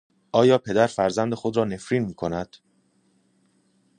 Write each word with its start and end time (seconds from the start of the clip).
آیا 0.31 0.57
پدر 0.57 0.87
فرزند 0.87 1.33
خودرا 1.33 1.63
نفرین 1.65 2.05
میکند 2.05 2.57